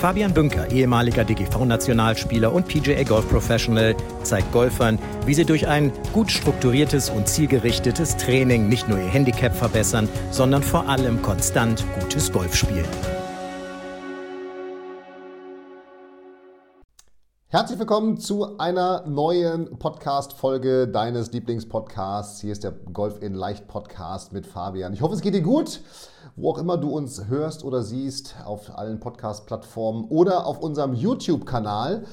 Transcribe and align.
Fabian 0.00 0.34
Bünker, 0.34 0.70
ehemaliger 0.70 1.24
DGV-Nationalspieler 1.24 2.52
und 2.52 2.68
PGA 2.68 3.02
Golf 3.02 3.28
Professional, 3.28 3.96
zeigt 4.22 4.52
Golfern, 4.52 4.98
wie 5.24 5.34
sie 5.34 5.44
durch 5.44 5.66
ein 5.66 5.90
gut 6.12 6.30
strukturiertes 6.30 7.08
und 7.08 7.26
zielgerichtetes 7.26 8.16
Training 8.16 8.68
nicht 8.68 8.88
nur 8.88 8.98
ihr 8.98 9.08
Handicap 9.08 9.54
verbessern, 9.54 10.08
sondern 10.30 10.62
vor 10.62 10.88
allem 10.88 11.22
konstant 11.22 11.84
gutes 11.98 12.30
Golf 12.30 12.54
spielen. 12.54 13.15
Herzlich 17.56 17.78
willkommen 17.78 18.18
zu 18.18 18.58
einer 18.58 19.06
neuen 19.06 19.78
Podcast-Folge 19.78 20.88
deines 20.88 21.32
Lieblingspodcasts. 21.32 22.42
Hier 22.42 22.52
ist 22.52 22.64
der 22.64 22.72
Golf 22.72 23.22
in 23.22 23.32
Leicht 23.32 23.66
Podcast 23.66 24.34
mit 24.34 24.46
Fabian. 24.46 24.92
Ich 24.92 25.00
hoffe, 25.00 25.14
es 25.14 25.22
geht 25.22 25.32
dir 25.32 25.40
gut, 25.40 25.80
wo 26.36 26.50
auch 26.50 26.58
immer 26.58 26.76
du 26.76 26.90
uns 26.90 27.28
hörst 27.28 27.64
oder 27.64 27.82
siehst, 27.82 28.34
auf 28.44 28.76
allen 28.76 29.00
Podcast-Plattformen 29.00 30.04
oder 30.10 30.44
auf 30.44 30.58
unserem 30.58 30.92
YouTube-Kanal. 30.92 32.04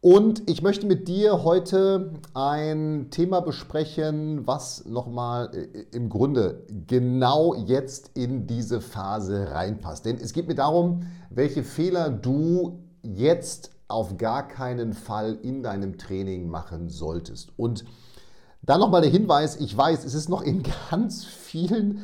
Und 0.00 0.48
ich 0.48 0.62
möchte 0.62 0.86
mit 0.86 1.08
dir 1.08 1.42
heute 1.42 2.12
ein 2.32 3.08
Thema 3.10 3.40
besprechen, 3.40 4.46
was 4.46 4.84
nochmal 4.84 5.50
äh, 5.54 5.86
im 5.90 6.08
Grunde 6.08 6.62
genau 6.86 7.56
jetzt 7.56 8.12
in 8.14 8.46
diese 8.46 8.80
Phase 8.80 9.50
reinpasst. 9.50 10.04
Denn 10.04 10.18
es 10.18 10.32
geht 10.32 10.46
mir 10.46 10.54
darum, 10.54 11.04
welche 11.30 11.64
Fehler 11.64 12.10
du 12.10 12.78
jetzt 13.02 13.73
auf 13.94 14.18
gar 14.18 14.46
keinen 14.46 14.92
Fall 14.92 15.38
in 15.42 15.62
deinem 15.62 15.96
Training 15.96 16.48
machen 16.48 16.88
solltest. 16.88 17.52
Und 17.56 17.84
dann 18.62 18.80
nochmal 18.80 19.02
der 19.02 19.10
Hinweis, 19.10 19.56
ich 19.56 19.76
weiß, 19.76 20.04
es 20.04 20.14
ist 20.14 20.28
noch 20.28 20.42
in 20.42 20.62
ganz 20.90 21.24
vielen 21.24 22.02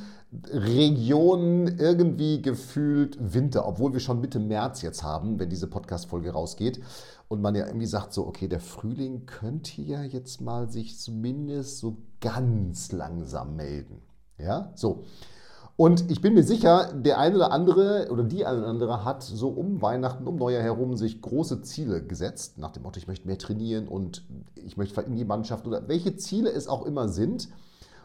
Regionen 0.53 1.79
irgendwie 1.79 2.41
gefühlt 2.41 3.19
Winter, 3.21 3.67
obwohl 3.67 3.93
wir 3.93 4.01
schon 4.01 4.21
Mitte 4.21 4.39
März 4.39 4.83
jetzt 4.83 5.03
haben, 5.03 5.41
wenn 5.41 5.51
diese 5.51 5.67
Podcast-Folge 5.67 6.31
rausgeht. 6.31 6.81
Und 7.29 7.43
man 7.43 7.55
ja 7.55 7.67
irgendwie 7.67 7.87
sagt 7.87 8.13
so, 8.13 8.27
okay, 8.27 8.49
der 8.49 8.61
Frühling 8.61 9.27
könnte 9.27 9.83
ja 9.83 10.03
jetzt 10.03 10.41
mal 10.41 10.69
sich 10.71 10.99
zumindest 10.99 11.79
so 11.79 11.99
ganz 12.21 12.93
langsam 12.93 13.57
melden. 13.57 14.03
Ja, 14.39 14.73
so. 14.75 15.05
Und 15.81 16.11
ich 16.11 16.21
bin 16.21 16.35
mir 16.35 16.43
sicher, 16.43 16.93
der 16.93 17.19
eine 17.19 17.37
oder 17.37 17.53
andere 17.53 18.09
oder 18.11 18.23
die 18.23 18.45
eine 18.45 18.59
oder 18.59 18.69
andere 18.69 19.03
hat 19.03 19.23
so 19.23 19.49
um 19.49 19.81
Weihnachten, 19.81 20.27
um 20.27 20.37
Neujahr 20.37 20.63
herum 20.63 20.95
sich 20.95 21.23
große 21.23 21.63
Ziele 21.63 22.03
gesetzt, 22.05 22.59
nach 22.59 22.71
dem 22.71 22.83
Motto, 22.83 22.99
ich 22.99 23.09
möchte 23.09 23.27
mehr 23.27 23.39
trainieren 23.39 23.89
und 23.89 24.23
ich 24.57 24.77
möchte 24.77 25.01
in 25.01 25.17
die 25.17 25.25
Mannschaft 25.25 25.67
oder 25.67 25.89
welche 25.89 26.17
Ziele 26.17 26.53
es 26.53 26.69
auch 26.69 26.85
immer 26.85 27.09
sind. 27.09 27.49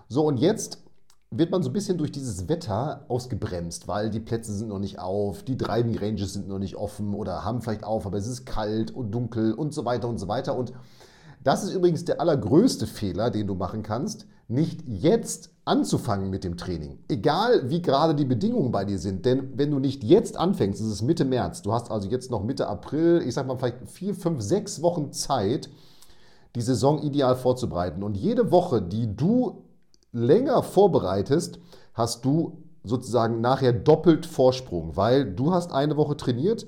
So, 0.08 0.26
und 0.26 0.38
jetzt 0.38 0.84
wird 1.32 1.52
man 1.52 1.64
so 1.64 1.70
ein 1.70 1.74
bisschen 1.74 1.98
durch 1.98 2.14
dieses 2.14 2.48
Wetter 2.48 3.04
ausgebremst, 3.10 3.90
weil 3.90 4.10
die 4.10 4.22
Plätze 4.22 4.54
sind 4.54 4.70
noch 4.70 4.80
nicht 4.80 5.00
auf, 5.00 5.44
die 5.44 5.58
Driving 5.58 5.98
Ranges 5.98 6.32
sind 6.32 6.48
noch 6.48 6.60
nicht 6.60 6.78
offen 6.78 7.14
oder 7.14 7.44
haben 7.44 7.62
vielleicht 7.62 7.84
auf, 7.84 8.06
aber 8.06 8.18
es 8.18 8.28
ist 8.28 8.46
kalt 8.46 8.92
und 8.92 9.12
dunkel 9.12 9.54
und 9.54 9.74
so 9.74 9.84
weiter 9.84 10.08
und 10.08 10.18
so 10.18 10.30
weiter. 10.30 10.56
Und 10.56 10.72
das 11.44 11.66
ist 11.66 11.74
übrigens 11.74 12.06
der 12.06 12.22
allergrößte 12.22 12.88
Fehler, 12.88 13.32
den 13.32 13.48
du 13.48 13.56
machen 13.56 13.84
kannst, 13.84 14.28
nicht 14.48 14.84
jetzt 14.88 15.52
anzufangen 15.66 16.30
mit 16.30 16.44
dem 16.44 16.58
Training. 16.58 17.00
Egal 17.08 17.70
wie 17.70 17.82
gerade 17.82 18.14
die 18.14 18.26
Bedingungen 18.26 18.72
bei 18.72 18.86
dir 18.86 19.00
sind. 19.00 19.26
Denn 19.26 19.58
wenn 19.58 19.72
du 19.72 19.80
nicht 19.80 20.04
jetzt 20.04 20.38
anfängst, 20.38 20.80
ist 20.80 20.88
es 20.88 21.02
Mitte 21.02 21.26
März, 21.26 21.64
du 21.64 21.74
hast 21.74 21.90
also 21.90 22.08
jetzt 22.08 22.30
noch 22.30 22.44
Mitte 22.44 22.68
April, 22.68 23.24
ich 23.26 23.34
sag 23.34 23.48
mal 23.48 23.58
vielleicht 23.58 23.90
vier, 23.90 24.14
fünf, 24.14 24.42
sechs 24.42 24.82
Wochen 24.82 25.12
Zeit, 25.12 25.70
die 26.56 26.62
Saison 26.62 27.02
ideal 27.02 27.36
vorzubereiten. 27.36 28.04
Und 28.04 28.16
jede 28.16 28.52
Woche, 28.52 28.82
die 28.82 29.16
du 29.16 29.64
länger 30.12 30.62
vorbereitest, 30.62 31.60
hast 31.94 32.24
du 32.24 32.64
sozusagen 32.84 33.42
nachher 33.42 33.74
doppelt 33.74 34.28
Vorsprung, 34.28 34.96
weil 34.96 35.34
du 35.34 35.52
hast 35.52 35.72
eine 35.72 35.98
Woche 35.98 36.16
trainiert. 36.16 36.68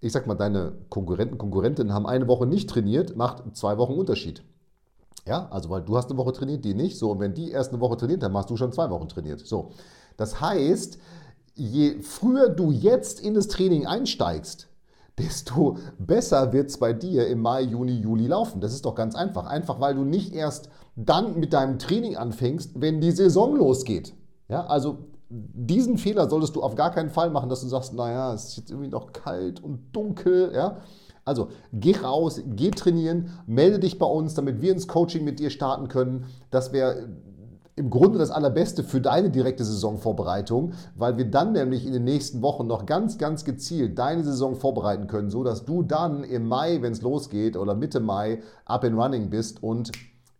Ich 0.00 0.12
sag 0.12 0.26
mal, 0.26 0.34
deine 0.34 0.72
Konkurrenten, 0.88 1.36
Konkurrentinnen 1.36 1.92
haben 1.92 2.06
eine 2.06 2.26
Woche 2.26 2.46
nicht 2.46 2.70
trainiert, 2.70 3.16
macht 3.16 3.54
zwei 3.54 3.76
Wochen 3.76 3.92
Unterschied. 3.92 4.42
Ja, 5.26 5.48
also 5.50 5.70
weil 5.70 5.82
du 5.82 5.96
hast 5.96 6.10
eine 6.10 6.18
Woche 6.18 6.32
trainiert, 6.32 6.64
die 6.64 6.74
nicht. 6.74 6.98
So, 6.98 7.12
und 7.12 7.20
wenn 7.20 7.34
die 7.34 7.50
erst 7.50 7.72
eine 7.72 7.80
Woche 7.80 7.96
trainiert, 7.96 8.22
dann 8.22 8.32
machst 8.32 8.50
du 8.50 8.56
schon 8.56 8.72
zwei 8.72 8.90
Wochen 8.90 9.08
trainiert. 9.08 9.40
So, 9.40 9.70
das 10.16 10.40
heißt, 10.40 10.98
je 11.54 12.00
früher 12.00 12.48
du 12.48 12.70
jetzt 12.72 13.20
in 13.20 13.34
das 13.34 13.48
Training 13.48 13.86
einsteigst, 13.86 14.68
desto 15.18 15.76
besser 15.98 16.52
wird 16.52 16.70
es 16.70 16.78
bei 16.78 16.92
dir 16.92 17.28
im 17.28 17.40
Mai, 17.40 17.62
Juni, 17.62 18.00
Juli 18.00 18.26
laufen. 18.26 18.60
Das 18.60 18.72
ist 18.72 18.84
doch 18.84 18.94
ganz 18.94 19.14
einfach. 19.14 19.46
Einfach 19.46 19.78
weil 19.80 19.94
du 19.94 20.04
nicht 20.04 20.34
erst 20.34 20.70
dann 20.96 21.38
mit 21.38 21.52
deinem 21.52 21.78
Training 21.78 22.16
anfängst, 22.16 22.80
wenn 22.80 23.00
die 23.00 23.12
Saison 23.12 23.56
losgeht. 23.56 24.14
Ja, 24.48 24.66
also 24.66 24.98
diesen 25.28 25.96
Fehler 25.98 26.28
solltest 26.28 26.56
du 26.56 26.62
auf 26.62 26.74
gar 26.74 26.90
keinen 26.90 27.10
Fall 27.10 27.30
machen, 27.30 27.48
dass 27.48 27.62
du 27.62 27.68
sagst, 27.68 27.94
naja, 27.94 28.34
es 28.34 28.48
ist 28.48 28.56
jetzt 28.56 28.70
irgendwie 28.70 28.90
noch 28.90 29.12
kalt 29.12 29.62
und 29.62 29.94
dunkel. 29.94 30.52
Ja, 30.54 30.78
also 31.24 31.48
geh 31.72 31.96
raus, 31.96 32.40
geh 32.46 32.70
trainieren, 32.70 33.30
melde 33.46 33.78
dich 33.78 33.98
bei 33.98 34.06
uns, 34.06 34.34
damit 34.34 34.60
wir 34.60 34.72
ins 34.72 34.88
Coaching 34.88 35.24
mit 35.24 35.38
dir 35.38 35.50
starten 35.50 35.88
können. 35.88 36.26
Das 36.50 36.72
wäre 36.72 37.08
im 37.74 37.88
Grunde 37.88 38.18
das 38.18 38.30
Allerbeste 38.30 38.84
für 38.84 39.00
deine 39.00 39.30
direkte 39.30 39.64
Saisonvorbereitung, 39.64 40.74
weil 40.94 41.16
wir 41.16 41.30
dann 41.30 41.52
nämlich 41.52 41.86
in 41.86 41.92
den 41.92 42.04
nächsten 42.04 42.42
Wochen 42.42 42.66
noch 42.66 42.84
ganz, 42.84 43.16
ganz 43.16 43.44
gezielt 43.44 43.98
deine 43.98 44.24
Saison 44.24 44.56
vorbereiten 44.56 45.06
können, 45.06 45.30
sodass 45.30 45.64
du 45.64 45.82
dann 45.82 46.22
im 46.22 46.46
Mai, 46.46 46.82
wenn 46.82 46.92
es 46.92 47.02
losgeht 47.02 47.56
oder 47.56 47.74
Mitte 47.74 48.00
Mai, 48.00 48.42
up 48.66 48.84
and 48.84 48.98
running 48.98 49.30
bist 49.30 49.62
und 49.62 49.90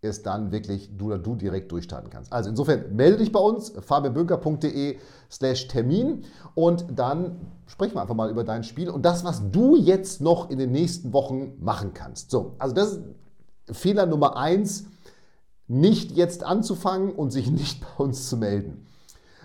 es 0.03 0.23
dann 0.23 0.51
wirklich 0.51 0.91
du 0.97 1.07
oder 1.07 1.19
du 1.19 1.37
direkt 1.37 1.71
durchstarten 1.71 2.11
kannst. 2.11 2.33
Also 2.33 2.51
insofern 2.51 2.95
melde 2.95 3.19
dich 3.19 3.31
bei 3.31 3.39
uns, 3.39 3.73
fabianbünker.de 3.81 4.99
slash 5.31 5.69
Termin 5.69 6.25
und 6.57 6.87
dann 6.97 7.37
sprechen 7.67 7.95
wir 7.95 8.03
einfach 8.03 8.17
mal 8.17 8.29
über 8.29 8.43
dein 8.43 8.65
Spiel 8.65 8.91
und 8.91 9.05
das, 9.05 9.25
was 9.25 9.51
du 9.53 9.77
jetzt 9.77 10.21
noch 10.21 10.51
in 10.51 10.59
den 10.59 10.73
nächsten 10.73 11.13
Wochen 11.13 11.53
machen 11.61 11.95
kannst. 11.95 12.33
So, 12.33 12.57
also 12.59 12.75
das 12.75 12.95
ist 12.95 13.01
Fehler 13.71 14.07
Nummer 14.07 14.37
eins, 14.37 14.87
nicht 15.69 16.11
jetzt 16.11 16.43
anzufangen 16.43 17.13
und 17.13 17.31
sich 17.31 17.49
nicht 17.53 17.81
bei 17.81 18.03
uns 18.03 18.29
zu 18.29 18.37
melden. 18.37 18.87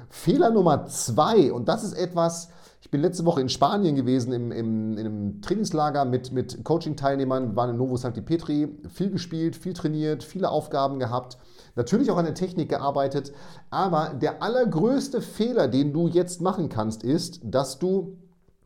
Fehler 0.10 0.50
Nummer 0.50 0.88
zwei, 0.88 1.54
und 1.54 1.68
das 1.68 1.84
ist 1.84 1.94
etwas, 1.94 2.50
ich 2.80 2.92
bin 2.92 3.02
letzte 3.02 3.26
Woche 3.26 3.42
in 3.42 3.50
Spanien 3.50 3.96
gewesen, 3.96 4.32
im, 4.32 4.52
im, 4.52 4.98
in 4.98 5.06
einem 5.06 5.42
Trainingslager 5.42 6.06
mit, 6.06 6.32
mit 6.32 6.64
Coaching-Teilnehmern, 6.64 7.56
waren 7.56 7.72
in 7.72 7.78
Novo 7.78 7.98
Santi 7.98 8.22
Petri, 8.22 8.70
viel 8.88 9.10
gespielt, 9.10 9.56
viel 9.56 9.74
trainiert, 9.74 10.24
viele 10.24 10.50
Aufgaben 10.50 11.00
gehabt, 11.00 11.38
natürlich 11.76 12.12
auch 12.12 12.18
an 12.18 12.26
der 12.26 12.36
Technik 12.36 12.70
gearbeitet. 12.70 13.34
Aber 13.72 14.14
der 14.14 14.44
allergrößte 14.44 15.22
Fehler, 15.22 15.68
den 15.68 15.92
du 15.92 16.08
jetzt 16.08 16.40
machen 16.40 16.70
kannst, 16.70 17.04
ist, 17.04 17.42
dass 17.44 17.80
du, 17.80 18.18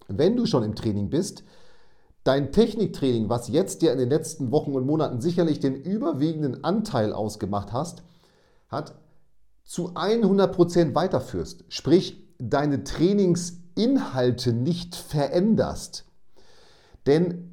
wenn 0.08 0.36
du 0.36 0.46
schon 0.46 0.64
im 0.64 0.76
Training 0.76 1.10
bist, 1.10 1.44
dein 2.26 2.52
Techniktraining, 2.52 3.30
was 3.30 3.48
jetzt 3.48 3.82
dir 3.82 3.94
in 3.94 3.98
den 3.98 4.10
letzten 4.10 4.52
Wochen 4.52 4.74
und 4.74 4.86
Monaten 4.86 5.22
sicherlich 5.22 5.60
den 5.60 5.76
überwiegenden 5.76 6.64
Anteil 6.64 7.14
ausgemacht 7.14 7.72
hast, 7.72 8.04
hat, 8.68 8.94
zu 9.64 9.94
100% 9.94 10.96
weiterführst. 10.96 11.64
Sprich, 11.70 12.28
deine 12.40 12.84
Trainings 12.84 13.61
Inhalte 13.76 14.54
nicht 14.54 14.96
veränderst. 14.96 16.06
Denn 17.06 17.52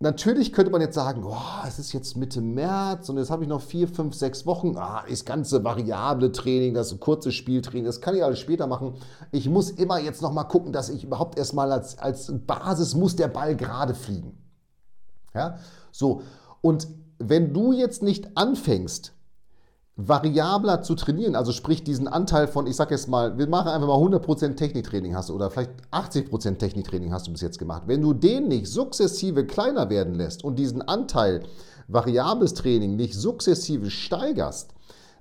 natürlich 0.00 0.52
könnte 0.52 0.72
man 0.72 0.80
jetzt 0.80 0.94
sagen, 0.94 1.22
oh, 1.24 1.66
es 1.66 1.78
ist 1.78 1.92
jetzt 1.92 2.16
Mitte 2.16 2.40
März 2.40 3.08
und 3.08 3.18
jetzt 3.18 3.30
habe 3.30 3.44
ich 3.44 3.48
noch 3.48 3.60
vier, 3.62 3.86
fünf, 3.86 4.14
sechs 4.14 4.46
Wochen. 4.46 4.76
Ah, 4.76 5.04
das 5.08 5.24
ganze 5.24 5.62
variable 5.62 6.32
Training, 6.32 6.74
das 6.74 6.98
kurze 7.00 7.32
Spieltraining, 7.32 7.84
das 7.84 8.00
kann 8.00 8.16
ich 8.16 8.24
alles 8.24 8.38
später 8.38 8.66
machen. 8.66 8.94
Ich 9.30 9.48
muss 9.48 9.70
immer 9.70 9.98
jetzt 9.98 10.22
noch 10.22 10.32
mal 10.32 10.44
gucken, 10.44 10.72
dass 10.72 10.88
ich 10.88 11.04
überhaupt 11.04 11.38
erstmal 11.38 11.70
als, 11.70 11.98
als 11.98 12.32
Basis 12.46 12.94
muss 12.94 13.16
der 13.16 13.28
Ball 13.28 13.56
gerade 13.56 13.94
fliegen. 13.94 14.36
Ja, 15.34 15.58
so. 15.92 16.22
Und 16.60 16.88
wenn 17.18 17.52
du 17.52 17.72
jetzt 17.72 18.02
nicht 18.02 18.36
anfängst, 18.36 19.12
variabler 20.08 20.82
zu 20.82 20.94
trainieren, 20.94 21.34
also 21.34 21.52
sprich 21.52 21.84
diesen 21.84 22.08
Anteil 22.08 22.48
von, 22.48 22.66
ich 22.66 22.76
sag 22.76 22.90
jetzt 22.90 23.08
mal, 23.08 23.36
wir 23.38 23.48
machen 23.48 23.68
einfach 23.68 23.88
mal 23.88 23.96
100% 23.96 24.56
Techniktraining 24.56 25.14
hast 25.14 25.28
du 25.28 25.34
oder 25.34 25.50
vielleicht 25.50 25.72
80% 25.90 26.58
Techniktraining 26.58 27.12
hast 27.12 27.26
du 27.26 27.32
bis 27.32 27.40
jetzt 27.40 27.58
gemacht. 27.58 27.82
Wenn 27.86 28.00
du 28.00 28.14
den 28.14 28.48
nicht 28.48 28.66
sukzessive 28.66 29.46
kleiner 29.46 29.90
werden 29.90 30.14
lässt 30.14 30.44
und 30.44 30.58
diesen 30.58 30.82
Anteil 30.82 31.42
variables 31.88 32.54
Training 32.54 32.96
nicht 32.96 33.14
sukzessive 33.14 33.90
steigerst, 33.90 34.72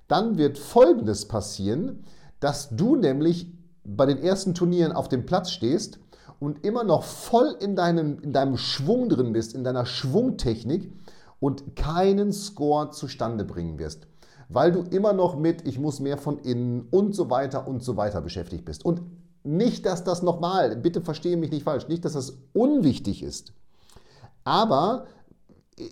dann 0.07 0.37
wird 0.37 0.57
Folgendes 0.57 1.27
passieren, 1.27 2.03
dass 2.39 2.69
du 2.69 2.95
nämlich 2.95 3.51
bei 3.83 4.05
den 4.05 4.19
ersten 4.19 4.53
Turnieren 4.53 4.91
auf 4.91 5.09
dem 5.09 5.25
Platz 5.25 5.51
stehst 5.51 5.99
und 6.39 6.63
immer 6.63 6.83
noch 6.83 7.03
voll 7.03 7.55
in 7.59 7.75
deinem, 7.75 8.19
in 8.19 8.33
deinem 8.33 8.55
Schwung 8.57 9.09
drin 9.09 9.33
bist, 9.33 9.53
in 9.53 9.63
deiner 9.63 9.85
Schwungtechnik 9.85 10.93
und 11.39 11.75
keinen 11.75 12.31
Score 12.31 12.91
zustande 12.91 13.43
bringen 13.43 13.79
wirst 13.79 14.08
weil 14.49 14.71
du 14.71 14.81
immer 14.81 15.13
noch 15.13 15.37
mit, 15.37 15.65
ich 15.67 15.79
muss 15.79 15.99
mehr 15.99 16.17
von 16.17 16.39
innen 16.39 16.87
und 16.91 17.15
so 17.15 17.29
weiter 17.29 17.67
und 17.67 17.83
so 17.83 17.95
weiter 17.95 18.19
beschäftigt 18.21 18.65
bist. 18.65 18.83
Und 18.83 19.01
nicht, 19.43 19.85
dass 19.85 20.03
das 20.03 20.21
nochmal, 20.21 20.75
bitte 20.75 21.01
verstehe 21.01 21.37
mich 21.37 21.51
nicht 21.51 21.63
falsch, 21.63 21.87
nicht, 21.87 22.03
dass 22.03 22.13
das 22.13 22.37
unwichtig 22.53 23.23
ist. 23.23 23.53
Aber 24.43 25.05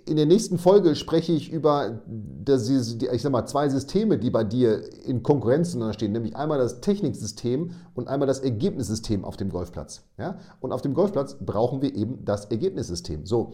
in 0.06 0.18
der 0.18 0.26
nächsten 0.26 0.58
Folge 0.58 0.96
spreche 0.96 1.32
ich 1.32 1.50
über 1.50 2.02
das, 2.08 2.70
ich 2.70 3.22
sag 3.22 3.32
mal, 3.32 3.46
zwei 3.46 3.70
Systeme, 3.70 4.18
die 4.18 4.30
bei 4.30 4.44
dir 4.44 4.82
in 5.06 5.24
Konkurrenz 5.24 5.72
zueinander 5.72 5.94
stehen, 5.94 6.12
nämlich 6.12 6.36
einmal 6.36 6.58
das 6.58 6.82
Techniksystem 6.82 7.72
und 7.94 8.10
einmal 8.10 8.28
das 8.28 8.40
Ergebnissystem 8.40 9.24
auf 9.24 9.38
dem 9.38 9.50
Golfplatz. 9.50 10.04
Ja? 10.18 10.40
Und 10.60 10.74
auf 10.74 10.82
dem 10.82 10.94
Golfplatz 10.94 11.38
brauchen 11.40 11.82
wir 11.82 11.96
eben 11.96 12.26
das 12.26 12.46
Ergebnissystem. 12.46 13.26
So. 13.26 13.54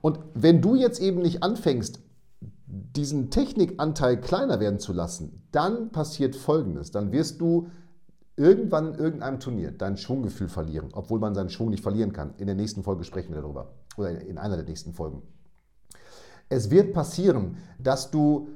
Und 0.00 0.18
wenn 0.34 0.60
du 0.60 0.74
jetzt 0.74 1.00
eben 1.00 1.20
nicht 1.20 1.44
anfängst, 1.44 2.00
diesen 2.70 3.30
Technikanteil 3.30 4.20
kleiner 4.20 4.60
werden 4.60 4.78
zu 4.78 4.92
lassen, 4.92 5.42
dann 5.52 5.90
passiert 5.90 6.36
Folgendes. 6.36 6.90
Dann 6.90 7.12
wirst 7.12 7.40
du 7.40 7.68
irgendwann 8.36 8.94
in 8.94 8.98
irgendeinem 8.98 9.40
Turnier 9.40 9.72
dein 9.72 9.96
Schwunggefühl 9.96 10.48
verlieren, 10.48 10.90
obwohl 10.92 11.18
man 11.18 11.34
seinen 11.34 11.48
Schwung 11.48 11.70
nicht 11.70 11.82
verlieren 11.82 12.12
kann. 12.12 12.34
In 12.36 12.46
der 12.46 12.54
nächsten 12.54 12.82
Folge 12.82 13.04
sprechen 13.04 13.32
wir 13.32 13.40
darüber. 13.40 13.72
Oder 13.96 14.20
in 14.20 14.38
einer 14.38 14.56
der 14.56 14.66
nächsten 14.66 14.92
Folgen. 14.92 15.22
Es 16.48 16.70
wird 16.70 16.92
passieren, 16.92 17.56
dass 17.78 18.10
du 18.10 18.48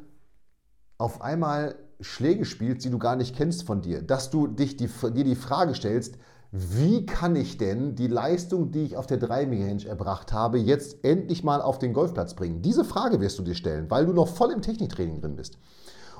auf 0.98 1.20
einmal 1.20 1.74
Schläge 2.00 2.44
spielst, 2.44 2.84
die 2.84 2.90
du 2.90 2.98
gar 2.98 3.16
nicht 3.16 3.34
kennst 3.34 3.64
von 3.64 3.80
dir. 3.80 4.02
Dass 4.02 4.30
du 4.30 4.46
dich 4.46 4.76
die, 4.76 4.88
dir 4.88 5.24
die 5.24 5.34
Frage 5.34 5.74
stellst, 5.74 6.18
wie 6.54 7.06
kann 7.06 7.34
ich 7.34 7.56
denn 7.56 7.94
die 7.94 8.08
Leistung, 8.08 8.70
die 8.72 8.84
ich 8.84 8.98
auf 8.98 9.06
der 9.06 9.16
3 9.16 9.44
Range 9.44 9.86
erbracht 9.86 10.34
habe, 10.34 10.58
jetzt 10.58 11.02
endlich 11.02 11.42
mal 11.42 11.62
auf 11.62 11.78
den 11.78 11.94
Golfplatz 11.94 12.34
bringen? 12.34 12.60
Diese 12.60 12.84
Frage 12.84 13.20
wirst 13.20 13.38
du 13.38 13.42
dir 13.42 13.54
stellen, 13.54 13.90
weil 13.90 14.04
du 14.04 14.12
noch 14.12 14.28
voll 14.28 14.52
im 14.52 14.60
Techniktraining 14.60 15.22
drin 15.22 15.36
bist. 15.36 15.56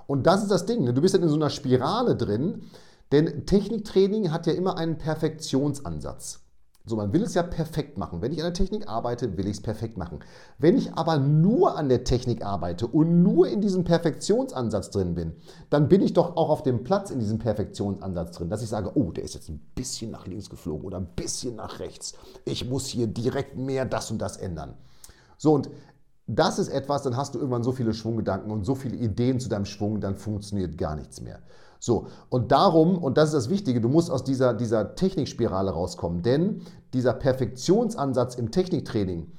Und 0.07 0.27
das 0.27 0.43
ist 0.43 0.51
das 0.51 0.65
Ding. 0.65 0.85
Ne? 0.85 0.95
Du 0.95 1.03
bist 1.03 1.15
dann 1.15 1.23
in 1.23 1.29
so 1.29 1.35
einer 1.35 1.51
Spirale 1.51 2.17
drin, 2.17 2.63
denn 3.13 3.45
Techniktraining 3.45 4.33
hat 4.33 4.47
ja 4.47 4.55
immer 4.55 4.79
einen 4.79 4.97
Perfektionsansatz. 4.97 6.42
So, 6.85 6.97
man 6.97 7.13
will 7.13 7.23
es 7.23 7.35
ja 7.35 7.45
perfekt 7.45 7.97
machen. 7.97 8.23
Wenn 8.23 8.33
ich 8.33 8.39
an 8.39 8.47
der 8.47 8.55
Technik 8.55 8.89
arbeite, 8.89 9.37
will 9.37 9.47
ich 9.47 9.59
es 9.59 9.63
perfekt 9.63 9.97
machen. 9.97 10.19
Wenn 10.59 10.77
ich 10.77 10.93
aber 10.95 11.19
nur 11.19 11.77
an 11.77 11.89
der 11.89 12.03
Technik 12.03 12.45
arbeite 12.45 12.89
und 12.89 13.23
nur 13.23 13.47
in 13.49 13.61
diesem 13.61 13.85
Perfektionsansatz 13.85 14.91
drin 14.91 15.15
bin, 15.15 15.37
dann 15.71 15.89
bin 15.89 16.03
ich 16.03 16.13
doch 16.13 16.37
auch 16.37 16.51
auf 16.51 16.65
dem 16.65 16.83
Platz 16.83 17.11
in 17.11 17.21
diesem 17.21 17.39
Perfektionsansatz 17.39 18.37
drin, 18.37 18.51
dass 18.51 18.63
ich 18.63 18.69
sage, 18.69 18.91
oh, 18.97 19.13
der 19.13 19.23
ist 19.23 19.35
jetzt 19.35 19.49
ein 19.49 19.61
bisschen 19.77 20.11
nach 20.11 20.27
links 20.27 20.51
geflogen 20.51 20.85
oder 20.85 20.99
ein 20.99 21.09
bisschen 21.15 21.55
nach 21.55 21.79
rechts. 21.79 22.15
Ich 22.45 22.69
muss 22.69 22.87
hier 22.87 23.07
direkt 23.07 23.57
mehr 23.57 23.85
das 23.85 24.11
und 24.11 24.19
das 24.19 24.37
ändern. 24.37 24.75
So, 25.39 25.55
und 25.55 25.71
das 26.27 26.59
ist 26.59 26.69
etwas, 26.69 27.03
dann 27.03 27.17
hast 27.17 27.35
du 27.35 27.39
irgendwann 27.39 27.63
so 27.63 27.73
viele 27.73 27.95
Schwunggedanken 27.95 28.51
und 28.51 28.65
so 28.65 28.75
viele 28.75 28.97
Ideen 28.97 29.39
zu 29.39 29.49
deinem 29.49 29.67
Schwung, 29.67 30.01
dann 30.01 30.17
funktioniert 30.17 30.79
gar 30.79 30.97
nichts 30.97 31.21
mehr. 31.21 31.41
So, 31.85 32.07
und 32.29 32.53
darum, 32.53 32.97
und 32.97 33.19
das 33.19 33.31
ist 33.31 33.35
das 33.35 33.51
Wichtige, 33.51 33.81
du 33.81 33.89
musst 33.89 34.09
aus 34.09 34.23
dieser, 34.23 34.55
dieser 34.55 34.95
Technikspirale 34.95 35.73
rauskommen, 35.73 36.23
denn 36.23 36.63
dieser 36.93 37.13
Perfektionsansatz 37.13 38.37
im 38.37 38.53
Techniktraining, 38.53 39.33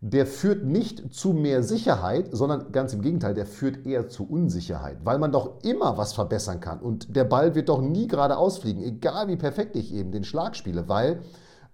der 0.00 0.24
führt 0.24 0.64
nicht 0.64 1.12
zu 1.12 1.32
mehr 1.32 1.64
Sicherheit, 1.64 2.28
sondern 2.30 2.70
ganz 2.70 2.92
im 2.92 3.02
Gegenteil, 3.02 3.34
der 3.34 3.46
führt 3.46 3.84
eher 3.84 4.08
zu 4.08 4.30
Unsicherheit, 4.30 4.98
weil 5.02 5.18
man 5.18 5.32
doch 5.32 5.64
immer 5.64 5.98
was 5.98 6.12
verbessern 6.12 6.60
kann 6.60 6.78
und 6.78 7.16
der 7.16 7.24
Ball 7.24 7.56
wird 7.56 7.68
doch 7.68 7.80
nie 7.80 8.06
geradeaus 8.06 8.58
fliegen, 8.58 8.80
egal 8.80 9.26
wie 9.26 9.34
perfekt 9.34 9.74
ich 9.74 9.92
eben 9.92 10.12
den 10.12 10.22
Schlag 10.22 10.54
spiele, 10.54 10.88
weil 10.88 11.22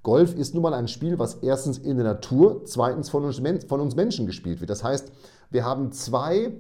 Golf 0.03 0.35
ist 0.35 0.55
nun 0.55 0.63
mal 0.63 0.73
ein 0.73 0.89
Spiel, 0.89 1.19
was 1.19 1.35
erstens 1.35 1.77
in 1.77 1.99
der 1.99 2.07
Natur, 2.07 2.65
zweitens 2.65 3.11
von 3.11 3.25
uns, 3.25 3.43
von 3.69 3.81
uns 3.83 3.95
Menschen 3.95 4.25
gespielt 4.25 4.61
wird. 4.61 4.71
Das 4.71 4.83
heißt, 4.83 5.13
wir 5.51 5.67
haben 5.67 5.93
zwei 5.93 6.55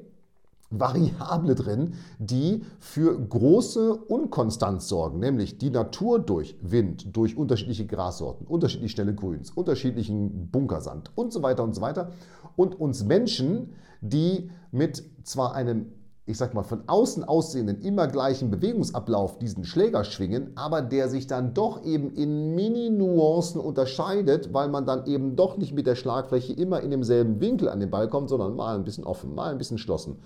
Variable 0.78 1.54
drin, 1.54 1.94
die 2.18 2.64
für 2.78 3.18
große 3.18 3.94
Unkonstanz 3.94 4.88
sorgen, 4.88 5.20
nämlich 5.20 5.58
die 5.58 5.70
Natur 5.70 6.18
durch 6.18 6.56
Wind, 6.60 7.16
durch 7.16 7.36
unterschiedliche 7.36 7.86
Grassorten, 7.86 8.46
unterschiedlich 8.46 8.92
schnelle 8.92 9.14
Grüns, 9.14 9.50
unterschiedlichen 9.50 10.48
Bunkersand 10.50 11.10
und 11.14 11.32
so 11.32 11.42
weiter 11.42 11.64
und 11.64 11.74
so 11.74 11.80
weiter. 11.80 12.10
Und 12.56 12.80
uns 12.80 13.04
Menschen, 13.04 13.72
die 14.00 14.50
mit 14.70 15.02
zwar 15.24 15.54
einem 15.54 15.86
ich 16.26 16.38
sag 16.38 16.54
mal, 16.54 16.62
von 16.62 16.84
außen 16.86 17.24
aussehenden, 17.24 17.82
immer 17.82 18.06
gleichen 18.06 18.50
Bewegungsablauf 18.50 19.38
diesen 19.38 19.64
Schläger 19.64 20.04
schwingen, 20.04 20.56
aber 20.56 20.80
der 20.80 21.10
sich 21.10 21.26
dann 21.26 21.52
doch 21.52 21.84
eben 21.84 22.14
in 22.14 22.54
Mini-Nuancen 22.54 23.60
unterscheidet, 23.60 24.54
weil 24.54 24.70
man 24.70 24.86
dann 24.86 25.04
eben 25.06 25.36
doch 25.36 25.58
nicht 25.58 25.74
mit 25.74 25.86
der 25.86 25.96
Schlagfläche 25.96 26.54
immer 26.54 26.80
in 26.80 26.90
demselben 26.90 27.42
Winkel 27.42 27.68
an 27.68 27.80
den 27.80 27.90
Ball 27.90 28.08
kommt, 28.08 28.30
sondern 28.30 28.56
mal 28.56 28.74
ein 28.74 28.84
bisschen 28.84 29.04
offen, 29.04 29.34
mal 29.34 29.52
ein 29.52 29.58
bisschen 29.58 29.76
geschlossen. 29.76 30.16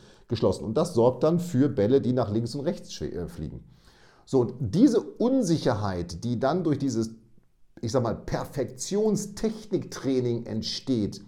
Und 0.64 0.76
das 0.76 0.94
sorgt 0.94 1.24
dann 1.24 1.40
für 1.40 1.68
Bälle, 1.68 2.00
die 2.00 2.12
nach 2.12 2.30
links 2.30 2.54
und 2.54 2.64
rechts 2.64 3.00
äh, 3.00 3.26
fliegen. 3.26 3.64
So, 4.24 4.42
und 4.42 4.54
diese 4.60 5.00
Unsicherheit, 5.00 6.22
die 6.22 6.38
dann 6.38 6.62
durch 6.62 6.78
dieses, 6.78 7.10
ich 7.80 7.90
sag 7.90 8.04
mal, 8.04 8.14
Perfektionstechniktraining 8.14 10.46
entsteht, 10.46 11.24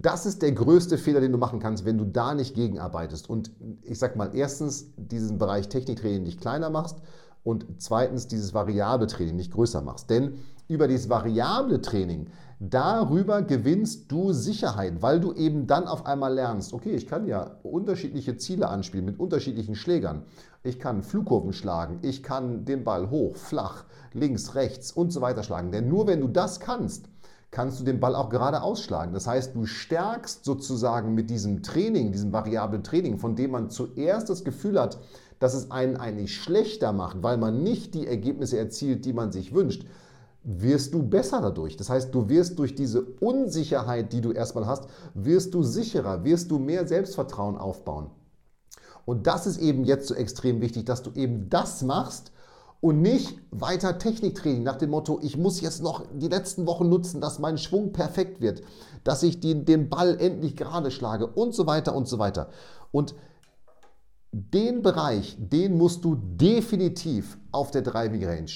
das 0.00 0.26
ist 0.26 0.42
der 0.42 0.52
größte 0.52 0.96
Fehler, 0.96 1.20
den 1.20 1.32
du 1.32 1.38
machen 1.38 1.58
kannst, 1.58 1.84
wenn 1.84 1.98
du 1.98 2.04
da 2.04 2.32
nicht 2.32 2.54
gegenarbeitest. 2.54 3.28
Und 3.28 3.50
ich 3.82 3.98
sag 3.98 4.14
mal, 4.14 4.30
erstens 4.32 4.92
diesen 4.96 5.38
Bereich 5.38 5.68
Techniktraining 5.68 6.22
nicht 6.22 6.40
kleiner 6.40 6.70
machst 6.70 6.98
und 7.42 7.66
zweitens 7.78 8.28
dieses 8.28 8.54
variable 8.54 9.08
Training 9.08 9.34
nicht 9.34 9.52
größer 9.52 9.82
machst. 9.82 10.08
Denn 10.08 10.38
über 10.68 10.86
dieses 10.86 11.08
variable 11.08 11.80
Training, 11.80 12.28
darüber 12.60 13.42
gewinnst 13.42 14.12
du 14.12 14.32
Sicherheit, 14.32 15.02
weil 15.02 15.18
du 15.18 15.32
eben 15.32 15.66
dann 15.66 15.88
auf 15.88 16.06
einmal 16.06 16.32
lernst, 16.32 16.74
okay, 16.74 16.92
ich 16.92 17.08
kann 17.08 17.26
ja 17.26 17.58
unterschiedliche 17.64 18.36
Ziele 18.36 18.68
anspielen 18.68 19.06
mit 19.06 19.18
unterschiedlichen 19.18 19.74
Schlägern. 19.74 20.22
Ich 20.62 20.78
kann 20.78 21.02
Flugkurven 21.02 21.52
schlagen, 21.52 21.98
ich 22.02 22.22
kann 22.22 22.64
den 22.64 22.84
Ball 22.84 23.10
hoch, 23.10 23.34
flach, 23.34 23.84
links, 24.12 24.54
rechts 24.54 24.92
und 24.92 25.12
so 25.12 25.20
weiter 25.22 25.42
schlagen. 25.42 25.72
Denn 25.72 25.88
nur 25.88 26.06
wenn 26.06 26.20
du 26.20 26.28
das 26.28 26.60
kannst, 26.60 27.08
kannst 27.50 27.80
du 27.80 27.84
den 27.84 28.00
Ball 28.00 28.14
auch 28.14 28.28
gerade 28.28 28.62
ausschlagen. 28.62 29.14
Das 29.14 29.26
heißt, 29.26 29.54
du 29.54 29.64
stärkst 29.64 30.44
sozusagen 30.44 31.14
mit 31.14 31.30
diesem 31.30 31.62
Training, 31.62 32.12
diesem 32.12 32.32
variablen 32.32 32.84
Training, 32.84 33.18
von 33.18 33.36
dem 33.36 33.52
man 33.52 33.70
zuerst 33.70 34.28
das 34.28 34.44
Gefühl 34.44 34.78
hat, 34.78 34.98
dass 35.38 35.54
es 35.54 35.70
einen 35.70 35.96
eigentlich 35.96 36.36
schlechter 36.36 36.92
macht, 36.92 37.22
weil 37.22 37.38
man 37.38 37.62
nicht 37.62 37.94
die 37.94 38.06
Ergebnisse 38.06 38.58
erzielt, 38.58 39.04
die 39.04 39.12
man 39.12 39.32
sich 39.32 39.54
wünscht, 39.54 39.86
wirst 40.42 40.94
du 40.94 41.02
besser 41.02 41.40
dadurch. 41.40 41.76
Das 41.76 41.90
heißt, 41.90 42.14
du 42.14 42.28
wirst 42.28 42.58
durch 42.58 42.74
diese 42.74 43.02
Unsicherheit, 43.02 44.12
die 44.12 44.20
du 44.20 44.32
erstmal 44.32 44.66
hast, 44.66 44.88
wirst 45.14 45.54
du 45.54 45.62
sicherer, 45.62 46.24
wirst 46.24 46.50
du 46.50 46.58
mehr 46.58 46.86
Selbstvertrauen 46.86 47.56
aufbauen. 47.56 48.10
Und 49.04 49.26
das 49.26 49.46
ist 49.46 49.58
eben 49.58 49.84
jetzt 49.84 50.06
so 50.06 50.14
extrem 50.14 50.60
wichtig, 50.60 50.84
dass 50.84 51.02
du 51.02 51.10
eben 51.14 51.48
das 51.48 51.82
machst, 51.82 52.30
und 52.80 53.02
nicht 53.02 53.40
weiter 53.50 53.98
Techniktraining 53.98 54.62
nach 54.62 54.76
dem 54.76 54.90
Motto, 54.90 55.18
ich 55.22 55.36
muss 55.36 55.60
jetzt 55.60 55.82
noch 55.82 56.04
die 56.12 56.28
letzten 56.28 56.66
Wochen 56.66 56.88
nutzen, 56.88 57.20
dass 57.20 57.38
mein 57.38 57.58
Schwung 57.58 57.92
perfekt 57.92 58.40
wird, 58.40 58.62
dass 59.04 59.22
ich 59.22 59.40
den, 59.40 59.64
den 59.64 59.88
Ball 59.88 60.20
endlich 60.20 60.56
gerade 60.56 60.90
schlage 60.90 61.26
und 61.26 61.54
so 61.54 61.66
weiter 61.66 61.94
und 61.94 62.06
so 62.06 62.18
weiter. 62.18 62.50
Und 62.92 63.14
den 64.30 64.82
Bereich, 64.82 65.36
den 65.38 65.76
musst 65.76 66.04
du 66.04 66.14
definitiv 66.14 67.38
auf 67.50 67.70
der 67.70 67.82
Driving 67.82 68.24
Range 68.24 68.52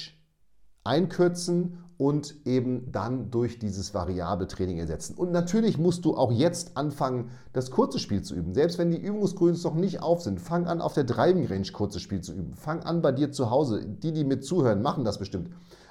einkürzen 0.85 1.79
und 2.03 2.35
eben 2.45 2.91
dann 2.91 3.31
durch 3.31 3.61
dieses 3.61 3.95
variable 3.95 4.49
Training 4.49 4.79
ersetzen. 4.79 5.15
Und 5.15 5.31
natürlich 5.31 5.79
musst 5.79 6.05
du 6.05 6.17
auch 6.17 6.33
jetzt 6.33 6.77
anfangen, 6.77 7.31
das 7.53 7.71
kurze 7.71 8.01
Spiel 8.01 8.23
zu 8.23 8.35
üben. 8.35 8.55
Selbst 8.55 8.77
wenn 8.79 8.91
die 8.91 9.01
Übungsgrüns 9.01 9.63
noch 9.63 9.77
nicht 9.77 10.03
auf 10.03 10.21
sind, 10.21 10.41
fang 10.41 10.67
an, 10.67 10.81
auf 10.81 10.95
der 10.95 11.05
Driving 11.05 11.47
Range 11.47 11.71
kurzes 11.73 12.03
Spiel 12.03 12.21
zu 12.21 12.33
üben. 12.33 12.57
Fang 12.57 12.83
an 12.83 13.03
bei 13.03 13.13
dir 13.13 13.31
zu 13.31 13.51
Hause. 13.51 13.87
Die, 13.87 14.11
die 14.11 14.25
mit 14.25 14.45
zuhören, 14.45 14.83
machen 14.83 15.05
das 15.05 15.19
bestimmt. 15.19 15.51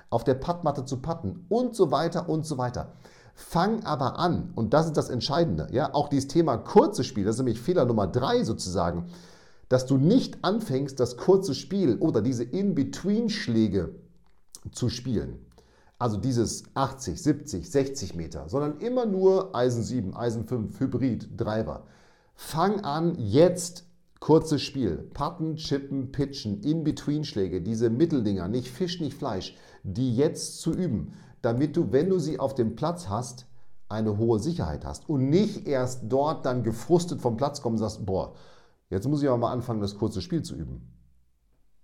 Auf 0.09 0.25
der 0.25 0.33
Puttmatte 0.33 0.83
zu 0.83 0.97
putten 0.97 1.45
und 1.47 1.77
so 1.77 1.91
weiter 1.91 2.27
und 2.27 2.45
so 2.45 2.57
weiter. 2.57 2.91
Fang 3.33 3.85
aber 3.85 4.19
an, 4.19 4.51
und 4.55 4.73
das 4.73 4.87
ist 4.87 4.97
das 4.97 5.09
Entscheidende, 5.09 5.69
ja, 5.71 5.93
auch 5.93 6.09
dieses 6.09 6.27
Thema 6.27 6.57
kurzes 6.57 7.05
Spiel, 7.05 7.23
das 7.23 7.35
ist 7.35 7.39
nämlich 7.39 7.61
Fehler 7.61 7.85
Nummer 7.85 8.05
drei 8.05 8.43
sozusagen, 8.43 9.05
dass 9.69 9.85
du 9.85 9.95
nicht 9.95 10.43
anfängst, 10.43 10.99
das 10.99 11.15
kurze 11.15 11.55
Spiel 11.55 11.95
oder 11.99 12.21
diese 12.21 12.43
In-Between-Schläge 12.43 13.95
zu 14.73 14.89
spielen 14.89 15.39
also 16.01 16.17
dieses 16.17 16.63
80, 16.73 17.21
70, 17.21 17.69
60 17.69 18.15
Meter, 18.15 18.49
sondern 18.49 18.79
immer 18.79 19.05
nur 19.05 19.55
Eisen 19.55 19.83
7, 19.83 20.15
Eisen 20.15 20.45
5, 20.45 20.79
Hybrid, 20.79 21.39
Driver. 21.39 21.83
Fang 22.33 22.79
an 22.79 23.13
jetzt 23.19 23.85
kurzes 24.19 24.63
Spiel, 24.63 24.97
Patten, 25.13 25.57
Chippen, 25.57 26.11
Pitchen, 26.11 26.61
In-Between-Schläge, 26.61 27.61
diese 27.61 27.91
Mitteldinger, 27.91 28.47
nicht 28.47 28.67
Fisch, 28.67 28.99
nicht 28.99 29.15
Fleisch, 29.15 29.55
die 29.83 30.15
jetzt 30.15 30.59
zu 30.59 30.73
üben, 30.73 31.13
damit 31.43 31.77
du, 31.77 31.91
wenn 31.91 32.09
du 32.09 32.17
sie 32.17 32.39
auf 32.39 32.55
dem 32.55 32.75
Platz 32.75 33.07
hast, 33.07 33.45
eine 33.87 34.17
hohe 34.17 34.39
Sicherheit 34.39 34.83
hast 34.85 35.07
und 35.07 35.29
nicht 35.29 35.67
erst 35.67 36.05
dort 36.09 36.47
dann 36.47 36.63
gefrustet 36.63 37.21
vom 37.21 37.37
Platz 37.37 37.61
kommen 37.61 37.75
und 37.75 37.79
sagst, 37.79 38.07
boah, 38.07 38.33
jetzt 38.89 39.07
muss 39.07 39.21
ich 39.21 39.29
aber 39.29 39.37
mal 39.37 39.51
anfangen, 39.51 39.81
das 39.81 39.97
kurze 39.99 40.21
Spiel 40.21 40.41
zu 40.41 40.55
üben. 40.55 40.81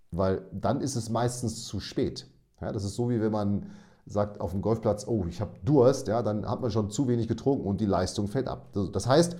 Weil 0.09 0.47
dann 0.51 0.81
ist 0.81 0.95
es 0.95 1.11
meistens 1.11 1.65
zu 1.65 1.79
spät. 1.79 2.25
Ja, 2.61 2.71
das 2.71 2.83
ist 2.83 2.95
so, 2.95 3.11
wie 3.11 3.21
wenn 3.21 3.31
man 3.31 3.67
sagt 4.07 4.41
auf 4.41 4.51
dem 4.51 4.61
Golfplatz, 4.61 5.05
oh, 5.07 5.25
ich 5.29 5.41
habe 5.41 5.51
Durst, 5.63 6.07
ja, 6.07 6.21
dann 6.21 6.49
hat 6.49 6.61
man 6.61 6.71
schon 6.71 6.89
zu 6.89 7.07
wenig 7.07 7.27
getrunken 7.27 7.67
und 7.67 7.81
die 7.81 7.85
Leistung 7.85 8.27
fällt 8.27 8.47
ab. 8.47 8.69
Das 8.93 9.07
heißt, 9.07 9.35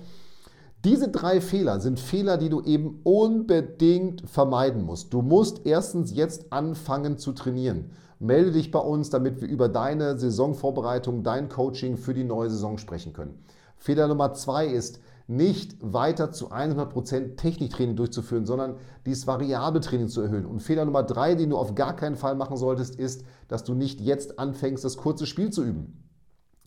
Diese 0.84 1.08
drei 1.08 1.40
Fehler 1.40 1.80
sind 1.80 1.98
Fehler, 1.98 2.38
die 2.38 2.50
du 2.50 2.62
eben 2.62 3.00
unbedingt 3.02 4.28
vermeiden 4.30 4.84
musst. 4.84 5.12
Du 5.12 5.22
musst 5.22 5.66
erstens 5.66 6.14
jetzt 6.14 6.52
anfangen 6.52 7.18
zu 7.18 7.32
trainieren. 7.32 7.90
Melde 8.20 8.52
dich 8.52 8.70
bei 8.70 8.78
uns, 8.78 9.10
damit 9.10 9.40
wir 9.40 9.48
über 9.48 9.68
deine 9.68 10.18
Saisonvorbereitung, 10.18 11.24
dein 11.24 11.48
Coaching 11.48 11.96
für 11.96 12.14
die 12.14 12.24
neue 12.24 12.50
Saison 12.50 12.78
sprechen 12.78 13.12
können. 13.12 13.42
Fehler 13.78 14.08
Nummer 14.08 14.34
zwei 14.34 14.66
ist, 14.66 15.00
nicht 15.28 15.76
weiter 15.80 16.32
zu 16.32 16.50
100% 16.50 17.36
Techniktraining 17.36 17.96
durchzuführen, 17.96 18.46
sondern 18.46 18.76
dieses 19.04 19.26
variable 19.26 19.80
Training 19.80 20.08
zu 20.08 20.22
erhöhen. 20.22 20.46
Und 20.46 20.60
Fehler 20.60 20.86
Nummer 20.86 21.02
drei, 21.02 21.34
den 21.34 21.50
du 21.50 21.58
auf 21.58 21.74
gar 21.74 21.94
keinen 21.94 22.16
Fall 22.16 22.34
machen 22.34 22.56
solltest, 22.56 22.96
ist, 22.96 23.24
dass 23.46 23.62
du 23.62 23.74
nicht 23.74 24.00
jetzt 24.00 24.38
anfängst, 24.38 24.84
das 24.84 24.96
kurze 24.96 25.26
Spiel 25.26 25.50
zu 25.50 25.62
üben. 25.62 26.08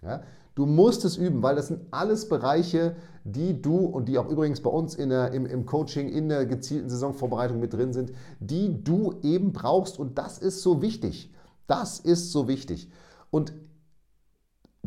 Ja? 0.03 0.21
Du 0.53 0.67
musst 0.67 1.05
es 1.05 1.17
üben, 1.17 1.41
weil 1.41 1.55
das 1.55 1.69
sind 1.69 1.81
alles 1.91 2.27
Bereiche, 2.27 2.95
die 3.23 3.61
du 3.61 3.77
und 3.77 4.07
die 4.07 4.19
auch 4.19 4.29
übrigens 4.29 4.61
bei 4.61 4.69
uns 4.69 4.93
in 4.93 5.09
der, 5.09 5.31
im, 5.31 5.47
im 5.47 5.65
Coaching 5.65 6.09
in 6.09 6.29
der 6.29 6.45
gezielten 6.45 6.89
Saisonvorbereitung 6.89 7.59
mit 7.59 7.73
drin 7.73 7.93
sind, 7.93 8.11
die 8.39 8.83
du 8.83 9.15
eben 9.23 9.53
brauchst. 9.53 9.97
Und 9.97 10.19
das 10.19 10.37
ist 10.37 10.61
so 10.61 10.81
wichtig. 10.81 11.33
Das 11.65 11.99
ist 11.99 12.31
so 12.31 12.47
wichtig. 12.47 12.91
Und 13.31 13.53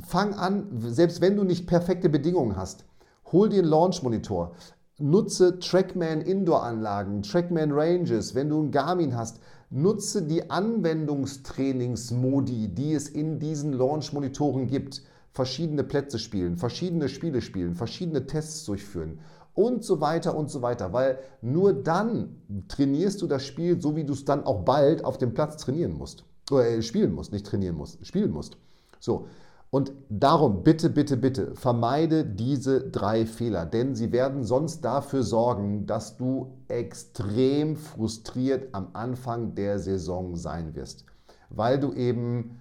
fang 0.01 0.35
an, 0.35 0.69
selbst 0.79 1.21
wenn 1.21 1.37
du 1.37 1.45
nicht 1.45 1.67
perfekte 1.67 2.09
Bedingungen 2.09 2.57
hast, 2.57 2.85
hol 3.33 3.49
dir 3.49 3.61
einen 3.61 3.69
Launch-Monitor. 3.69 4.55
Nutze 4.99 5.59
Trackman 5.59 6.21
Indoor-Anlagen, 6.21 7.23
Trackman 7.23 7.73
Ranges, 7.73 8.35
wenn 8.35 8.49
du 8.49 8.61
einen 8.61 8.71
Garmin 8.71 9.17
hast. 9.17 9.41
Nutze 9.71 10.23
die 10.23 10.51
Anwendungstrainingsmodi, 10.51 12.69
die 12.69 12.95
es 12.95 13.09
in 13.09 13.41
diesen 13.41 13.73
Launch-Monitoren 13.73 14.69
gibt 14.69 15.03
verschiedene 15.33 15.83
Plätze 15.83 16.21
spielen, 16.21 16.57
verschiedene 16.57 17.09
Spiele 17.09 17.43
spielen, 17.43 17.75
verschiedene 17.75 18.27
Tests 18.27 18.65
durchführen 18.65 19.19
und 19.53 19.85
so 19.85 20.01
weiter 20.01 20.37
und 20.37 20.49
so 20.49 20.63
weiter, 20.63 20.93
weil 20.93 21.19
nur 21.43 21.73
dann 21.73 22.37
trainierst 22.69 23.21
du 23.21 23.27
das 23.27 23.45
Spiel, 23.45 23.81
so 23.81 23.97
wie 23.97 24.05
du 24.05 24.13
es 24.13 24.25
dann 24.25 24.45
auch 24.45 24.65
bald 24.65 25.05
auf 25.05 25.19
dem 25.19 25.35
Platz 25.35 25.57
trainieren 25.57 25.93
musst, 25.93 26.25
oder 26.51 26.69
äh, 26.69 26.83
spielen 26.83 27.13
musst, 27.13 27.33
nicht 27.33 27.47
trainieren 27.47 27.77
musst, 27.77 28.07
spielen 28.07 28.31
musst. 28.31 28.57
So. 29.01 29.27
Und 29.75 29.91
darum 30.09 30.63
bitte, 30.63 30.89
bitte, 30.89 31.17
bitte 31.17 31.57
vermeide 31.57 32.25
diese 32.25 32.89
drei 32.93 33.27
Fehler, 33.27 33.67
denn 33.67 33.97
sie 33.97 34.13
werden 34.13 34.45
sonst 34.45 34.85
dafür 34.85 35.25
sorgen, 35.25 35.85
dass 35.85 36.17
du 36.17 36.59
extrem 36.69 37.75
frustriert 37.75 38.73
am 38.73 38.91
Anfang 38.93 39.57
der 39.57 39.81
Saison 39.81 40.37
sein 40.37 40.77
wirst, 40.77 41.07
weil 41.51 41.81
du 41.81 41.93
eben 41.93 42.61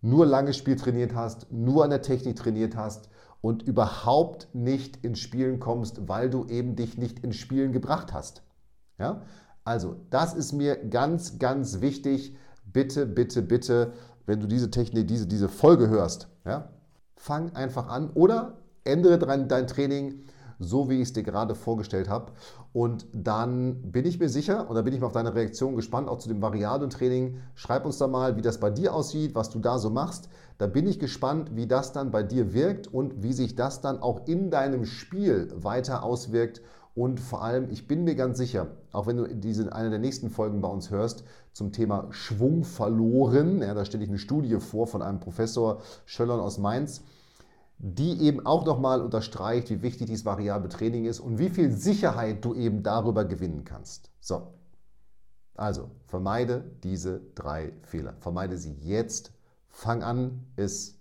nur 0.00 0.24
langes 0.24 0.56
Spiel 0.56 0.76
trainiert 0.76 1.14
hast, 1.14 1.52
nur 1.52 1.84
an 1.84 1.90
der 1.90 2.00
Technik 2.00 2.36
trainiert 2.36 2.76
hast 2.76 3.10
und 3.42 3.62
überhaupt 3.62 4.48
nicht 4.54 5.04
ins 5.04 5.18
Spielen 5.18 5.60
kommst, 5.60 6.08
weil 6.08 6.30
du 6.30 6.46
eben 6.46 6.76
dich 6.76 6.96
nicht 6.96 7.18
ins 7.18 7.36
Spielen 7.36 7.72
gebracht 7.72 8.14
hast. 8.14 8.42
Ja? 8.98 9.20
Also, 9.64 9.96
das 10.08 10.32
ist 10.32 10.54
mir 10.54 10.76
ganz, 10.76 11.38
ganz 11.38 11.82
wichtig. 11.82 12.34
Bitte, 12.64 13.04
bitte, 13.04 13.42
bitte, 13.42 13.92
wenn 14.28 14.40
du 14.40 14.46
diese 14.46 14.70
Technik, 14.70 15.08
diese, 15.08 15.26
diese 15.26 15.48
Folge 15.48 15.88
hörst, 15.88 16.28
ja, 16.44 16.68
fang 17.16 17.54
einfach 17.56 17.88
an 17.88 18.10
oder 18.10 18.58
ändere 18.84 19.18
dein, 19.18 19.48
dein 19.48 19.66
Training 19.66 20.20
so 20.58 20.90
wie 20.90 20.96
ich 20.96 21.02
es 21.02 21.12
dir 21.12 21.22
gerade 21.22 21.54
vorgestellt 21.54 22.08
habe. 22.08 22.32
Und 22.72 23.06
dann 23.12 23.92
bin 23.92 24.04
ich 24.04 24.18
mir 24.18 24.28
sicher, 24.28 24.68
und 24.68 24.74
da 24.74 24.82
bin 24.82 24.92
ich 24.92 25.00
mal 25.00 25.06
auf 25.06 25.12
deine 25.12 25.34
Reaktion 25.34 25.76
gespannt, 25.76 26.08
auch 26.08 26.18
zu 26.18 26.28
dem 26.28 26.42
Variablentraining. 26.42 27.38
Schreib 27.54 27.86
uns 27.86 27.98
da 27.98 28.06
mal, 28.06 28.36
wie 28.36 28.42
das 28.42 28.58
bei 28.58 28.70
dir 28.70 28.94
aussieht, 28.94 29.34
was 29.34 29.50
du 29.50 29.58
da 29.58 29.78
so 29.78 29.90
machst. 29.90 30.28
Da 30.58 30.66
bin 30.66 30.86
ich 30.86 30.98
gespannt, 30.98 31.54
wie 31.54 31.66
das 31.66 31.92
dann 31.92 32.10
bei 32.10 32.22
dir 32.22 32.52
wirkt 32.52 32.88
und 32.88 33.22
wie 33.22 33.32
sich 33.32 33.54
das 33.54 33.80
dann 33.80 34.00
auch 34.00 34.26
in 34.26 34.50
deinem 34.50 34.84
Spiel 34.84 35.48
weiter 35.54 36.02
auswirkt. 36.02 36.60
Und 36.98 37.20
vor 37.20 37.44
allem, 37.44 37.70
ich 37.70 37.86
bin 37.86 38.02
mir 38.02 38.16
ganz 38.16 38.38
sicher, 38.38 38.66
auch 38.90 39.06
wenn 39.06 39.18
du 39.18 39.32
diese 39.32 39.72
eine 39.72 39.88
der 39.88 40.00
nächsten 40.00 40.30
Folgen 40.30 40.60
bei 40.60 40.66
uns 40.66 40.90
hörst, 40.90 41.22
zum 41.52 41.70
Thema 41.70 42.08
Schwung 42.10 42.64
verloren, 42.64 43.62
ja, 43.62 43.72
da 43.72 43.84
stelle 43.84 44.02
ich 44.02 44.08
eine 44.08 44.18
Studie 44.18 44.58
vor 44.58 44.88
von 44.88 45.00
einem 45.00 45.20
Professor 45.20 45.80
Schöllern 46.06 46.40
aus 46.40 46.58
Mainz, 46.58 47.04
die 47.78 48.20
eben 48.22 48.44
auch 48.44 48.66
nochmal 48.66 49.00
unterstreicht, 49.00 49.70
wie 49.70 49.80
wichtig 49.82 50.08
dieses 50.08 50.24
variable 50.24 50.68
Training 50.68 51.04
ist 51.04 51.20
und 51.20 51.38
wie 51.38 51.50
viel 51.50 51.70
Sicherheit 51.70 52.44
du 52.44 52.52
eben 52.56 52.82
darüber 52.82 53.24
gewinnen 53.24 53.62
kannst. 53.64 54.10
So, 54.18 54.54
also 55.54 55.92
vermeide 56.08 56.64
diese 56.82 57.20
drei 57.36 57.74
Fehler. 57.82 58.14
Vermeide 58.18 58.58
sie 58.58 58.72
jetzt. 58.72 59.30
Fang 59.68 60.02
an, 60.02 60.48
es 60.56 60.98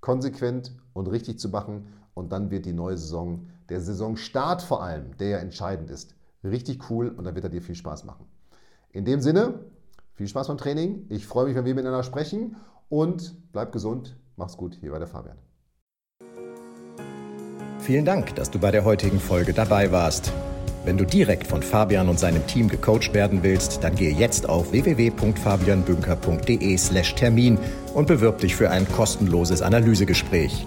konsequent 0.00 0.76
und 0.92 1.08
richtig 1.08 1.40
zu 1.40 1.48
machen 1.48 1.88
und 2.20 2.30
dann 2.30 2.50
wird 2.50 2.66
die 2.66 2.72
neue 2.72 2.96
Saison, 2.96 3.48
der 3.70 3.80
Saisonstart 3.80 4.62
vor 4.62 4.82
allem, 4.82 5.16
der 5.16 5.28
ja 5.28 5.38
entscheidend 5.38 5.90
ist, 5.90 6.14
richtig 6.44 6.90
cool 6.90 7.08
und 7.08 7.24
dann 7.24 7.34
wird 7.34 7.44
er 7.44 7.50
dir 7.50 7.62
viel 7.62 7.74
Spaß 7.74 8.04
machen. 8.04 8.26
In 8.92 9.04
dem 9.04 9.20
Sinne, 9.20 9.60
viel 10.14 10.28
Spaß 10.28 10.48
beim 10.48 10.58
Training. 10.58 11.06
Ich 11.08 11.26
freue 11.26 11.46
mich, 11.46 11.56
wenn 11.56 11.64
wir 11.64 11.74
miteinander 11.74 12.02
sprechen 12.02 12.56
und 12.90 13.34
bleib 13.52 13.72
gesund. 13.72 14.16
Mach's 14.36 14.58
gut. 14.58 14.76
Hier 14.80 14.92
war 14.92 14.98
der 14.98 15.08
Fabian. 15.08 15.38
Vielen 17.78 18.04
Dank, 18.04 18.34
dass 18.34 18.50
du 18.50 18.58
bei 18.58 18.70
der 18.70 18.84
heutigen 18.84 19.18
Folge 19.18 19.54
dabei 19.54 19.90
warst. 19.90 20.30
Wenn 20.84 20.98
du 20.98 21.04
direkt 21.04 21.46
von 21.46 21.62
Fabian 21.62 22.08
und 22.08 22.18
seinem 22.18 22.46
Team 22.46 22.68
gecoacht 22.68 23.14
werden 23.14 23.42
willst, 23.42 23.82
dann 23.82 23.94
gehe 23.94 24.12
jetzt 24.12 24.46
auf 24.48 24.72
www.fabianbünker.de/termin 24.72 27.58
und 27.94 28.06
bewirb 28.06 28.38
dich 28.38 28.56
für 28.56 28.70
ein 28.70 28.90
kostenloses 28.90 29.60
Analysegespräch. 29.62 30.66